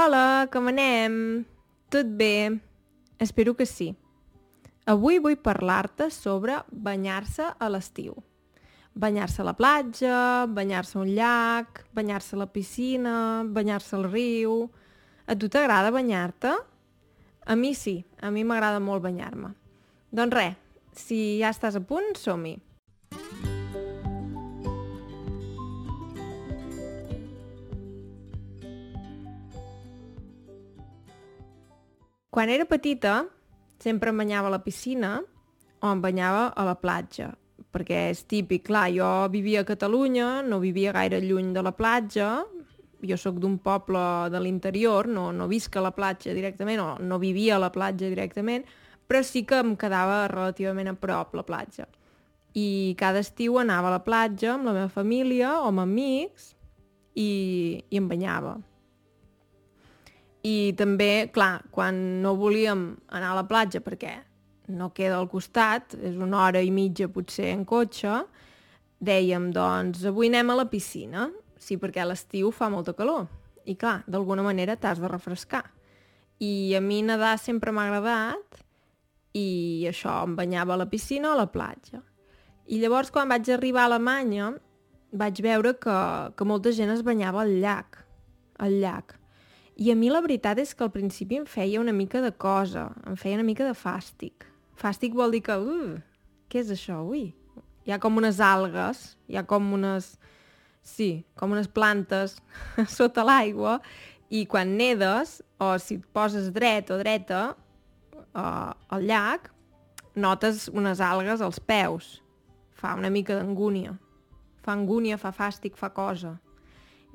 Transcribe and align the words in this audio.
Hola, 0.00 0.48
com 0.48 0.70
anem? 0.70 1.44
Tot 1.92 2.08
bé? 2.16 2.56
Espero 3.20 3.52
que 3.52 3.66
sí. 3.68 3.90
Avui 4.88 5.18
vull 5.20 5.36
parlar-te 5.36 6.06
sobre 6.14 6.54
banyar-se 6.72 7.44
a 7.52 7.68
l'estiu. 7.68 8.14
Banyar-se 8.96 9.42
a 9.42 9.46
la 9.50 9.54
platja, 9.58 10.46
banyar-se 10.48 10.96
a 10.96 11.02
un 11.02 11.10
llac, 11.18 11.82
banyar-se 11.92 12.32
a 12.38 12.40
la 12.40 12.48
piscina, 12.48 13.16
banyar-se 13.44 13.98
al 13.98 14.08
riu... 14.08 14.70
A 15.28 15.36
tu 15.36 15.50
t'agrada 15.52 15.92
banyar-te? 15.92 16.54
A 17.44 17.58
mi 17.60 17.74
sí, 17.76 17.98
a 18.24 18.32
mi 18.32 18.46
m'agrada 18.46 18.80
molt 18.80 19.04
banyar-me. 19.04 19.52
Doncs 20.16 20.38
res, 20.38 20.56
si 20.96 21.20
ja 21.42 21.52
estàs 21.52 21.76
a 21.76 21.84
punt, 21.84 22.14
som-hi. 22.16 22.56
Quan 32.30 32.46
era 32.48 32.62
petita, 32.62 33.24
sempre 33.82 34.12
em 34.12 34.18
banyava 34.22 34.46
a 34.46 34.54
la 34.54 34.62
piscina 34.62 35.16
o 35.82 35.88
em 35.90 35.98
banyava 35.98 36.52
a 36.54 36.62
la 36.62 36.76
platja, 36.78 37.32
perquè 37.74 38.04
és 38.12 38.20
típic, 38.30 38.68
clar, 38.68 38.84
jo 38.94 39.08
vivia 39.32 39.64
a 39.64 39.66
Catalunya, 39.66 40.28
no 40.46 40.60
vivia 40.62 40.92
gaire 40.94 41.18
lluny 41.24 41.50
de 41.56 41.64
la 41.66 41.72
platja, 41.74 42.44
jo 43.02 43.18
sóc 43.18 43.40
d'un 43.42 43.58
poble 43.58 44.04
de 44.30 44.44
l'interior, 44.44 45.10
no, 45.10 45.32
no 45.34 45.50
visc 45.50 45.74
a 45.74 45.82
la 45.82 45.90
platja 45.90 46.30
directament, 46.36 46.78
o 46.78 46.94
no 47.02 47.18
vivia 47.18 47.56
a 47.56 47.64
la 47.64 47.72
platja 47.74 48.06
directament, 48.06 48.62
però 49.10 49.24
sí 49.26 49.42
que 49.42 49.58
em 49.58 49.74
quedava 49.74 50.22
relativament 50.30 50.92
a 50.92 50.94
prop 50.94 51.34
la 51.34 51.42
platja. 51.42 51.90
I 52.54 52.94
cada 52.98 53.26
estiu 53.26 53.58
anava 53.58 53.90
a 53.90 53.96
la 53.98 54.04
platja 54.06 54.54
amb 54.54 54.70
la 54.70 54.78
meva 54.78 54.90
família 55.02 55.56
o 55.58 55.66
amb 55.74 55.82
amics 55.82 56.52
i, 57.18 57.82
i 57.90 57.98
em 57.98 58.06
banyava. 58.06 58.60
I 60.46 60.72
també, 60.76 61.28
clar, 61.34 61.60
quan 61.70 62.22
no 62.24 62.34
volíem 62.38 62.84
anar 63.12 63.32
a 63.34 63.40
la 63.42 63.46
platja 63.48 63.82
perquè 63.84 64.14
no 64.72 64.92
queda 64.96 65.18
al 65.18 65.28
costat, 65.28 65.96
és 65.98 66.16
una 66.16 66.44
hora 66.46 66.62
i 66.64 66.70
mitja 66.72 67.10
potser 67.12 67.50
en 67.52 67.66
cotxe, 67.68 68.22
dèiem, 69.00 69.50
doncs, 69.52 70.06
avui 70.08 70.30
anem 70.30 70.52
a 70.52 70.60
la 70.62 70.68
piscina. 70.70 71.28
Sí, 71.60 71.76
perquè 71.76 72.00
a 72.00 72.08
l'estiu 72.08 72.52
fa 72.56 72.70
molta 72.72 72.94
calor. 72.96 73.26
I 73.68 73.76
clar, 73.76 74.00
d'alguna 74.08 74.44
manera 74.46 74.78
t'has 74.80 75.00
de 75.02 75.08
refrescar. 75.10 75.66
I 76.40 76.72
a 76.76 76.80
mi 76.80 77.02
nedar 77.04 77.36
sempre 77.38 77.72
m'ha 77.72 77.90
agradat 77.90 78.62
i 79.36 79.84
això, 79.90 80.22
em 80.24 80.34
banyava 80.38 80.74
a 80.74 80.80
la 80.80 80.88
piscina 80.88 81.30
o 81.30 81.36
a 81.36 81.42
la 81.42 81.50
platja. 81.52 82.00
I 82.70 82.80
llavors, 82.80 83.12
quan 83.12 83.28
vaig 83.28 83.50
arribar 83.52 83.84
a 83.84 83.90
Alemanya, 83.90 84.54
vaig 85.12 85.42
veure 85.44 85.74
que, 85.76 85.96
que 86.36 86.46
molta 86.48 86.72
gent 86.72 86.92
es 86.94 87.04
banyava 87.04 87.44
al 87.44 87.58
llac. 87.60 88.00
Al 88.62 88.80
llac. 88.80 89.19
I 89.80 89.88
a 89.88 89.94
mi 89.96 90.10
la 90.12 90.20
veritat 90.20 90.58
és 90.60 90.74
que 90.76 90.84
al 90.84 90.92
principi 90.92 91.38
em 91.40 91.46
feia 91.48 91.80
una 91.80 91.94
mica 91.96 92.20
de 92.20 92.30
cosa, 92.36 92.90
em 93.08 93.14
feia 93.16 93.38
una 93.38 93.46
mica 93.48 93.64
de 93.64 93.72
fàstic. 93.72 94.44
Fàstic 94.76 95.14
vol 95.16 95.32
dir 95.32 95.40
que, 95.46 95.54
uh, 95.56 95.94
què 96.52 96.60
és 96.60 96.72
això, 96.74 96.98
ui? 97.08 97.30
Hi 97.88 97.94
ha 97.94 97.98
com 98.02 98.20
unes 98.20 98.42
algues, 98.44 99.14
hi 99.24 99.38
ha 99.40 99.42
com 99.48 99.70
unes, 99.72 100.10
sí, 100.84 101.24
com 101.32 101.54
unes 101.56 101.70
plantes 101.72 102.36
sota 102.98 103.24
l'aigua, 103.24 103.78
i 104.28 104.44
quan 104.44 104.76
nedes, 104.76 105.38
o 105.56 105.70
si 105.80 105.96
et 105.96 106.04
poses 106.12 106.52
dret 106.52 106.92
o 106.92 107.00
dreta 107.00 107.40
uh, 107.54 108.76
al 108.92 109.08
llac, 109.08 109.48
notes 110.12 110.68
unes 110.68 111.00
algues 111.00 111.40
als 111.40 111.56
peus. 111.56 112.18
Fa 112.76 112.92
una 113.00 113.08
mica 113.08 113.40
d'angúnia. 113.40 113.96
Fa 114.60 114.76
angúnia, 114.76 115.16
fa 115.16 115.32
fàstic, 115.32 115.80
fa 115.80 115.88
cosa. 115.96 116.36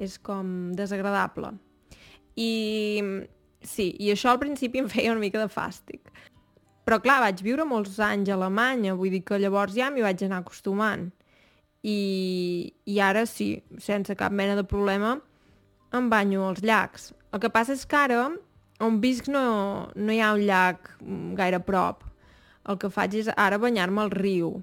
És 0.01 0.17
com 0.17 0.73
desagradable. 0.73 1.53
I 2.35 2.51
sí, 3.65 3.89
i 3.99 4.11
això 4.13 4.33
al 4.33 4.41
principi 4.41 4.81
em 4.81 4.89
feia 4.91 5.13
una 5.13 5.23
mica 5.23 5.41
de 5.41 5.49
fàstic. 5.51 6.11
Però 6.85 6.99
clar, 7.01 7.21
vaig 7.23 7.41
viure 7.41 7.65
molts 7.65 7.97
anys 8.03 8.29
a 8.29 8.35
Alemanya, 8.35 8.93
vull 8.97 9.13
dir 9.13 9.23
que 9.25 9.39
llavors 9.41 9.73
ja 9.73 9.89
m'hi 9.89 10.03
vaig 10.05 10.21
anar 10.25 10.43
acostumant. 10.43 11.07
I, 11.85 12.73
I 12.85 12.99
ara 13.01 13.25
sí, 13.29 13.55
sense 13.81 14.13
cap 14.17 14.33
mena 14.33 14.57
de 14.57 14.65
problema, 14.67 15.15
em 15.95 16.09
banyo 16.09 16.49
als 16.49 16.61
llacs. 16.65 17.11
El 17.33 17.41
que 17.41 17.49
passa 17.53 17.73
és 17.73 17.85
que 17.89 17.97
ara, 17.97 18.27
on 18.85 18.99
visc 19.01 19.29
no, 19.31 19.45
no 19.95 20.13
hi 20.13 20.21
ha 20.21 20.33
un 20.35 20.45
llac 20.45 20.91
gaire 21.39 21.61
a 21.61 21.65
prop. 21.65 22.03
El 22.69 22.77
que 22.81 22.89
faig 22.93 23.17
és 23.21 23.29
ara 23.33 23.57
banyar-me 23.61 24.05
al 24.05 24.13
riu. 24.13 24.59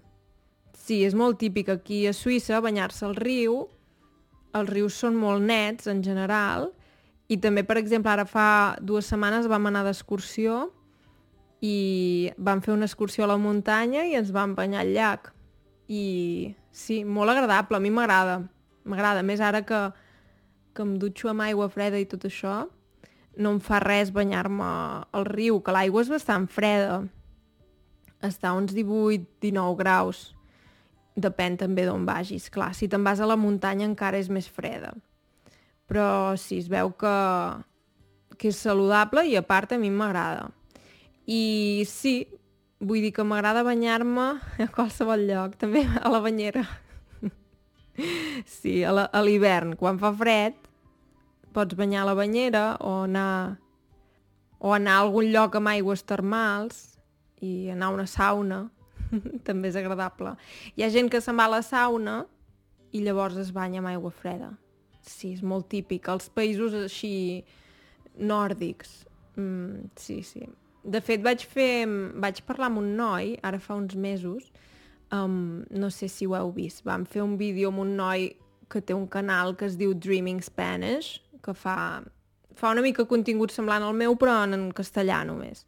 Sí, 0.78 1.02
és 1.06 1.14
molt 1.14 1.38
típic 1.42 1.70
aquí 1.70 2.04
a 2.06 2.14
Suïssa 2.14 2.62
banyar-se 2.62 3.06
al 3.06 3.16
riu. 3.18 3.64
Els 4.58 4.70
rius 4.70 4.98
són 4.98 5.18
molt 5.18 5.42
nets 5.46 5.90
en 5.90 6.02
general 6.04 6.70
i 7.32 7.38
també, 7.40 7.62
per 7.64 7.78
exemple, 7.80 8.10
ara 8.12 8.26
fa 8.28 8.76
dues 8.84 9.06
setmanes 9.08 9.48
vam 9.48 9.68
anar 9.70 9.86
d'excursió 9.86 10.66
i 11.64 12.32
vam 12.36 12.60
fer 12.60 12.74
una 12.74 12.88
excursió 12.88 13.24
a 13.24 13.30
la 13.30 13.38
muntanya 13.40 14.02
i 14.04 14.16
ens 14.18 14.32
vam 14.34 14.56
banyar 14.58 14.82
al 14.82 14.90
llac. 14.92 15.30
I 15.88 16.02
sí, 16.74 17.02
molt 17.04 17.32
agradable, 17.32 17.78
a 17.78 17.84
mi 17.84 17.92
m'agrada. 17.94 18.42
M'agrada, 18.84 19.22
més 19.24 19.40
ara 19.40 19.62
que, 19.64 19.80
que 20.74 20.84
em 20.84 20.96
dutxo 21.00 21.30
amb 21.30 21.46
aigua 21.46 21.70
freda 21.72 22.00
i 22.02 22.08
tot 22.10 22.26
això, 22.28 22.66
no 23.38 23.54
em 23.54 23.60
fa 23.64 23.78
res 23.80 24.10
banyar-me 24.12 24.68
al 25.14 25.24
riu, 25.30 25.62
que 25.64 25.72
l'aigua 25.72 26.02
és 26.04 26.10
bastant 26.12 26.48
freda. 26.50 27.00
Està 28.20 28.50
a 28.50 28.58
uns 28.58 28.74
18-19 28.76 29.78
graus. 29.78 30.26
Depèn 31.16 31.56
també 31.62 31.86
d'on 31.88 32.04
vagis. 32.08 32.50
Clar, 32.52 32.72
si 32.76 32.90
te'n 32.92 33.06
vas 33.06 33.22
a 33.22 33.30
la 33.30 33.38
muntanya 33.40 33.88
encara 33.88 34.20
és 34.20 34.28
més 34.32 34.50
freda 34.50 34.92
però 35.86 36.36
sí, 36.38 36.58
es 36.62 36.68
veu 36.70 36.92
que, 36.98 37.14
que 38.38 38.50
és 38.52 38.60
saludable 38.64 39.24
i 39.28 39.36
a 39.36 39.44
part 39.46 39.74
a 39.74 39.78
mi 39.80 39.90
m'agrada. 39.92 40.48
I 41.26 41.84
sí, 41.88 42.14
vull 42.82 43.04
dir 43.04 43.12
que 43.14 43.26
m'agrada 43.26 43.64
banyar-me 43.66 44.26
a 44.62 44.68
qualsevol 44.74 45.26
lloc, 45.28 45.58
també 45.60 45.84
a 45.86 46.12
la 46.12 46.22
banyera. 46.24 46.66
Sí, 48.48 48.80
a 48.88 49.20
l'hivern, 49.20 49.74
quan 49.76 49.98
fa 50.00 50.08
fred, 50.16 50.54
pots 51.52 51.76
banyar 51.76 52.00
a 52.00 52.06
la 52.08 52.14
banyera 52.16 52.62
o 52.80 53.02
anar, 53.04 53.58
o 54.56 54.72
anar 54.72 54.94
a 54.96 55.02
algun 55.04 55.28
lloc 55.28 55.58
amb 55.60 55.74
aigües 55.74 56.00
termals 56.08 56.96
i 57.44 57.68
anar 57.68 57.90
a 57.90 57.96
una 57.98 58.08
sauna, 58.08 58.62
també 59.46 59.68
és 59.68 59.76
agradable. 59.76 60.32
Hi 60.72 60.86
ha 60.86 60.90
gent 60.96 61.12
que 61.12 61.20
se'n 61.20 61.36
va 61.36 61.50
a 61.50 61.56
la 61.58 61.60
sauna 61.68 62.22
i 62.96 63.04
llavors 63.04 63.36
es 63.44 63.52
banya 63.52 63.84
amb 63.84 63.92
aigua 63.92 64.16
freda 64.24 64.54
sí, 65.06 65.32
és 65.36 65.42
molt 65.42 65.68
típic. 65.72 66.08
Els 66.08 66.28
països 66.34 66.74
així 66.78 67.44
nòrdics. 68.18 69.02
Mm, 69.36 69.88
sí, 69.96 70.20
sí. 70.26 70.46
De 70.82 71.00
fet, 71.04 71.22
vaig 71.22 71.44
fer... 71.46 71.86
Vaig 72.22 72.42
parlar 72.46 72.70
amb 72.70 72.82
un 72.82 72.92
noi, 72.98 73.36
ara 73.42 73.60
fa 73.62 73.76
uns 73.78 73.94
mesos, 73.94 74.50
um, 75.14 75.62
no 75.70 75.90
sé 75.90 76.08
si 76.10 76.26
ho 76.26 76.34
heu 76.36 76.50
vist, 76.56 76.82
vam 76.84 77.04
fer 77.06 77.22
un 77.22 77.36
vídeo 77.38 77.70
amb 77.70 77.84
un 77.84 77.94
noi 77.96 78.32
que 78.72 78.80
té 78.80 78.96
un 78.96 79.06
canal 79.06 79.54
que 79.56 79.68
es 79.68 79.76
diu 79.76 79.92
Dreaming 79.94 80.40
Spanish, 80.42 81.20
que 81.44 81.54
fa, 81.54 82.02
fa 82.56 82.72
una 82.72 82.82
mica 82.84 83.04
contingut 83.08 83.52
semblant 83.52 83.84
al 83.84 83.94
meu, 83.96 84.16
però 84.16 84.40
en 84.46 84.70
castellà 84.76 85.22
només. 85.28 85.66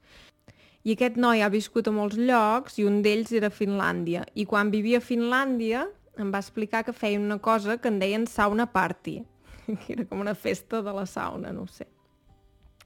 I 0.84 0.96
aquest 0.96 1.16
noi 1.16 1.40
ha 1.40 1.52
viscut 1.52 1.88
a 1.88 1.92
molts 1.96 2.16
llocs 2.20 2.78
i 2.80 2.84
un 2.84 3.00
d'ells 3.04 3.32
era 3.32 3.52
Finlàndia. 3.52 4.24
I 4.36 4.44
quan 4.48 4.72
vivia 4.72 5.00
a 5.00 5.04
Finlàndia 5.04 5.86
em 6.18 6.30
va 6.30 6.40
explicar 6.42 6.84
que 6.84 6.92
feien 6.92 7.24
una 7.24 7.38
cosa 7.38 7.78
que 7.78 7.88
en 7.88 7.98
deien 7.98 8.26
sauna 8.26 8.66
party, 8.72 9.22
que 9.86 9.92
era 9.94 10.04
com 10.06 10.20
una 10.20 10.34
festa 10.34 10.82
de 10.82 10.92
la 10.92 11.06
sauna, 11.06 11.52
no 11.52 11.66
sé. 11.66 11.86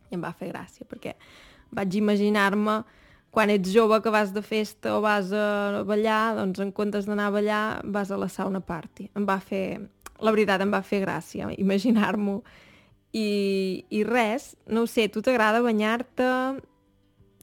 I 0.08 0.16
em 0.16 0.24
va 0.24 0.32
fer 0.32 0.52
gràcia, 0.52 0.86
perquè 0.88 1.14
vaig 1.74 1.98
imaginar-me 1.98 2.80
quan 3.30 3.50
ets 3.52 3.74
jove 3.74 4.00
que 4.02 4.10
vas 4.10 4.32
de 4.32 4.40
festa 4.42 4.94
o 4.96 5.02
vas 5.04 5.32
a 5.36 5.82
ballar, 5.86 6.36
doncs 6.38 6.62
en 6.64 6.72
comptes 6.72 7.04
d'anar 7.06 7.28
a 7.28 7.34
ballar 7.34 7.64
vas 7.84 8.10
a 8.10 8.16
la 8.16 8.30
sauna 8.32 8.62
party. 8.64 9.10
Em 9.18 9.26
va 9.28 9.36
fer, 9.40 9.90
la 10.24 10.32
veritat 10.32 10.64
em 10.64 10.72
va 10.72 10.80
fer 10.82 11.02
gràcia 11.04 11.50
imaginar-m'ho. 11.58 12.40
I, 13.12 13.84
I 13.88 14.02
res, 14.04 14.54
no 14.68 14.84
ho 14.84 14.88
sé, 14.88 15.08
tu 15.08 15.20
t'agrada 15.24 15.60
banyar-te, 15.64 16.28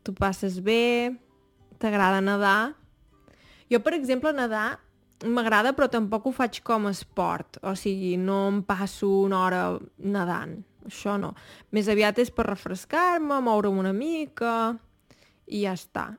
tu 0.05 0.13
passes 0.13 0.59
bé, 0.61 1.13
t'agrada 1.81 2.21
nedar. 2.21 2.73
Jo, 3.69 3.79
per 3.81 3.95
exemple, 3.97 4.33
nedar 4.33 4.79
m'agrada 5.23 5.73
però 5.75 5.87
tampoc 5.91 6.27
ho 6.27 6.33
faig 6.35 6.59
com 6.65 6.87
a 6.87 6.93
esport, 6.93 7.59
o 7.63 7.75
sigui, 7.79 8.15
no 8.19 8.45
em 8.49 8.61
passo 8.67 9.07
una 9.23 9.39
hora 9.45 9.61
nedant, 9.97 10.57
això 10.85 11.15
no. 11.21 11.33
Més 11.71 11.89
aviat 11.91 12.19
és 12.23 12.31
per 12.33 12.47
refrescar-me, 12.49 13.39
moure'm 13.43 13.79
una 13.79 13.93
mica 13.95 14.75
i 15.47 15.63
ja 15.63 15.75
està. 15.77 16.09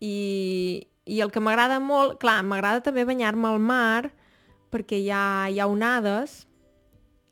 I, 0.00 0.86
i 1.08 1.20
el 1.24 1.32
que 1.32 1.42
m'agrada 1.42 1.80
molt, 1.82 2.20
clar, 2.22 2.42
m'agrada 2.44 2.84
també 2.84 3.06
banyar-me 3.08 3.48
al 3.50 3.62
mar 3.62 4.10
perquè 4.70 5.00
hi 5.00 5.10
ha, 5.10 5.48
hi 5.48 5.58
ha 5.60 5.70
onades 5.70 6.44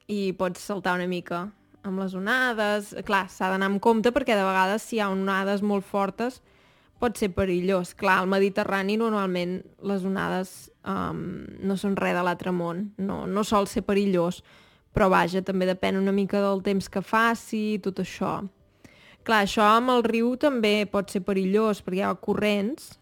i 0.09 0.33
pots 0.39 0.65
saltar 0.65 0.97
una 0.99 1.09
mica 1.11 1.47
amb 1.85 2.01
les 2.01 2.15
onades. 2.17 2.95
Clar, 3.07 3.27
s'ha 3.29 3.53
d'anar 3.53 3.71
amb 3.71 3.83
compte 3.85 4.13
perquè 4.15 4.37
de 4.37 4.47
vegades 4.47 4.89
si 4.89 4.99
hi 4.99 5.05
ha 5.05 5.13
onades 5.13 5.63
molt 5.63 5.87
fortes 5.87 6.41
pot 7.05 7.21
ser 7.21 7.31
perillós. 7.37 7.93
Clar, 7.99 8.23
al 8.23 8.31
Mediterrani 8.33 8.97
normalment 9.01 9.59
les 9.85 10.05
onades 10.09 10.55
um, 10.89 11.45
no 11.61 11.77
són 11.81 11.99
res 12.01 12.17
de 12.17 12.25
l'altre 12.25 12.53
món, 12.55 12.89
no, 12.97 13.25
no 13.29 13.45
sol 13.45 13.69
ser 13.69 13.85
perillós, 13.85 14.41
però 14.95 15.11
vaja, 15.13 15.43
també 15.45 15.69
depèn 15.69 15.99
una 16.01 16.15
mica 16.15 16.41
del 16.41 16.63
temps 16.65 16.89
que 16.89 17.03
faci, 17.05 17.81
tot 17.85 18.01
això. 18.01 18.39
Clar, 19.25 19.45
això 19.45 19.65
amb 19.77 19.93
el 19.95 20.05
riu 20.07 20.35
també 20.41 20.85
pot 20.91 21.13
ser 21.13 21.25
perillós 21.25 21.81
perquè 21.85 22.03
hi 22.03 22.05
ha 22.05 22.13
corrents 22.21 22.93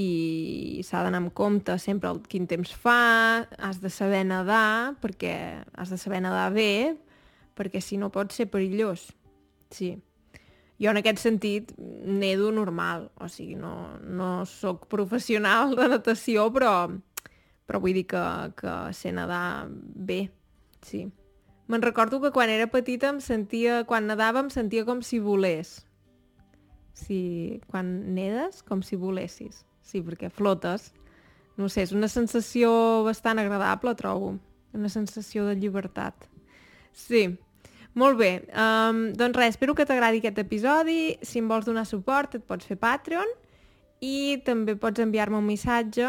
i 0.00 0.80
s'ha 0.86 1.02
d'anar 1.04 1.20
amb 1.20 1.32
compte 1.36 1.76
sempre 1.82 2.08
el 2.08 2.22
quin 2.30 2.46
temps 2.48 2.72
fa, 2.72 3.44
has 3.58 3.80
de 3.82 3.90
saber 3.92 4.22
nedar 4.24 4.96
perquè 5.02 5.34
has 5.76 5.92
de 5.92 5.98
saber 6.00 6.22
nedar 6.24 6.48
bé 6.54 6.96
perquè 7.58 7.82
si 7.84 8.00
no 8.00 8.08
pot 8.12 8.32
ser 8.32 8.48
perillós. 8.48 9.10
Sí. 9.70 9.92
Jo 10.80 10.94
en 10.94 11.00
aquest 11.00 11.20
sentit 11.20 11.72
nedo 11.78 12.50
normal, 12.56 13.10
o 13.20 13.28
sigui, 13.28 13.54
no, 13.60 13.98
no 14.00 14.46
sóc 14.48 14.86
professional 14.88 15.74
de 15.76 15.90
natació, 15.92 16.46
però, 16.54 16.72
però 17.68 17.80
vull 17.82 17.98
dir 17.98 18.06
que, 18.08 18.22
que 18.56 18.76
sé 18.96 19.12
nedar 19.12 19.68
bé, 19.68 20.22
sí. 20.80 21.04
Me'n 21.70 21.84
recordo 21.84 22.18
que 22.22 22.32
quan 22.34 22.50
era 22.50 22.66
petita 22.72 23.12
em 23.12 23.20
sentia, 23.22 23.84
quan 23.86 24.08
nedava 24.08 24.40
em 24.42 24.48
sentia 24.50 24.86
com 24.88 25.04
si 25.06 25.20
volés. 25.22 25.76
Sí, 26.98 27.60
quan 27.70 28.14
nedes, 28.16 28.64
com 28.66 28.82
si 28.82 28.96
volessis. 28.98 29.62
Sí, 29.86 30.02
perquè 30.02 30.32
flotes. 30.34 30.90
No 31.60 31.68
sé, 31.68 31.84
és 31.84 31.92
una 31.94 32.08
sensació 32.10 32.72
bastant 33.06 33.38
agradable, 33.38 33.94
trobo. 33.94 34.34
Una 34.74 34.90
sensació 34.90 35.46
de 35.46 35.54
llibertat. 35.60 36.26
Sí, 36.96 37.28
molt 37.94 38.18
bé. 38.18 38.32
Um, 38.54 39.10
doncs 39.18 39.38
res, 39.38 39.56
espero 39.56 39.74
que 39.74 39.86
t'agradi 39.86 40.22
aquest 40.22 40.38
episodi. 40.42 41.16
Si 41.22 41.40
em 41.42 41.48
vols 41.50 41.66
donar 41.66 41.86
suport, 41.88 42.36
et 42.38 42.44
pots 42.46 42.66
fer 42.66 42.78
Patreon 42.80 43.30
i 44.00 44.40
també 44.46 44.76
pots 44.80 45.02
enviar-me 45.02 45.36
un 45.36 45.46
missatge 45.46 46.08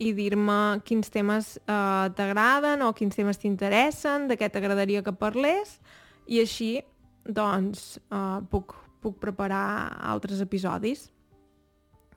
i 0.00 0.12
dir-me 0.16 0.80
quins 0.86 1.12
temes 1.12 1.56
eh, 1.60 2.06
t'agraden 2.16 2.80
o 2.86 2.92
quins 2.96 3.16
temes 3.16 3.40
t'interessen, 3.42 4.28
de 4.30 4.38
què 4.40 4.48
t'agradaria 4.48 5.02
que 5.04 5.12
parlés, 5.12 5.76
i 6.24 6.40
així, 6.40 6.70
doncs, 7.26 7.98
eh, 8.08 8.38
puc, 8.48 8.72
puc 9.04 9.18
preparar 9.20 9.90
altres 10.12 10.40
episodis. 10.40 11.10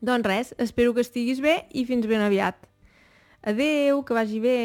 Doncs 0.03 0.27
res, 0.27 0.53
espero 0.63 0.95
que 0.95 1.03
estiguis 1.03 1.43
bé 1.43 1.63
i 1.75 1.83
fins 1.87 2.07
ben 2.07 2.23
aviat. 2.23 2.69
Adeu, 3.43 3.99
que 4.07 4.15
vagi 4.15 4.39
bé. 4.43 4.59